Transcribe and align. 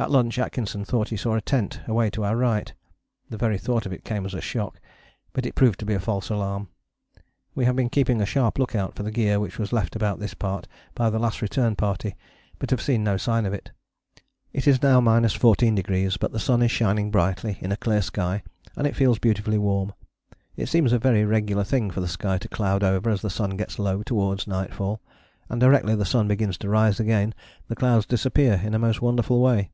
At 0.00 0.10
lunch 0.10 0.38
Atkinson 0.38 0.82
thought 0.86 1.10
he 1.10 1.16
saw 1.18 1.34
a 1.34 1.42
tent 1.42 1.82
away 1.86 2.08
to 2.08 2.24
our 2.24 2.34
right, 2.34 2.72
the 3.28 3.36
very 3.36 3.58
thought 3.58 3.84
of 3.84 3.92
it 3.92 4.02
came 4.02 4.24
as 4.24 4.32
a 4.32 4.40
shock, 4.40 4.80
but 5.34 5.44
it 5.44 5.54
proved 5.54 5.78
to 5.80 5.84
be 5.84 5.92
a 5.92 6.00
false 6.00 6.30
alarm. 6.30 6.68
We 7.54 7.66
have 7.66 7.76
been 7.76 7.90
keeping 7.90 8.18
a 8.18 8.24
sharp 8.24 8.58
look 8.58 8.74
out 8.74 8.94
for 8.94 9.02
the 9.02 9.10
gear 9.10 9.38
which 9.38 9.58
was 9.58 9.74
left 9.74 9.94
about 9.94 10.18
this 10.18 10.32
part 10.32 10.66
by 10.94 11.10
the 11.10 11.18
Last 11.18 11.42
Return 11.42 11.76
Party, 11.76 12.16
but 12.58 12.70
have 12.70 12.80
seen 12.80 13.04
no 13.04 13.18
sign 13.18 13.44
of 13.44 13.52
it. 13.52 13.72
It 14.54 14.66
is 14.66 14.80
now 14.82 15.02
14°, 15.02 16.16
but 16.18 16.32
the 16.32 16.38
sun 16.40 16.62
is 16.62 16.70
shining 16.70 17.10
brightly 17.10 17.58
in 17.60 17.70
a 17.70 17.76
clear 17.76 18.00
sky, 18.00 18.42
and 18.76 18.86
it 18.86 18.96
feels 18.96 19.18
beautifully 19.18 19.58
warm. 19.58 19.92
It 20.56 20.70
seems 20.70 20.94
a 20.94 20.98
very 20.98 21.26
regular 21.26 21.62
thing 21.62 21.90
for 21.90 22.00
the 22.00 22.08
sky 22.08 22.38
to 22.38 22.48
cloud 22.48 22.82
over 22.82 23.10
as 23.10 23.20
the 23.20 23.28
sun 23.28 23.50
gets 23.50 23.78
low 23.78 24.02
towards 24.02 24.46
nightfall 24.46 25.02
and 25.50 25.60
directly 25.60 25.94
the 25.94 26.06
sun 26.06 26.26
begins 26.26 26.56
to 26.56 26.70
rise 26.70 27.00
again 27.00 27.34
the 27.68 27.76
clouds 27.76 28.06
disappear 28.06 28.62
in 28.64 28.72
a 28.72 28.78
most 28.78 29.02
wonderful 29.02 29.42
way. 29.42 29.70